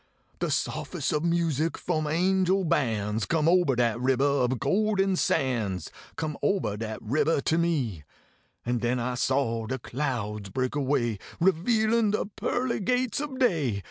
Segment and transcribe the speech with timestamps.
[0.39, 6.35] De sofes ob music Porn angel bands Come ober dat ribber ob golden sands, Come
[6.41, 8.03] ober dat ribber to me.
[8.65, 13.79] An den I saw de clouds break away, Revealin de pearly gates ob day.